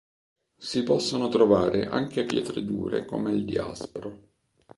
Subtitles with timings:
[0.57, 4.29] Si possono trovare anche pietre dure come il diaspro.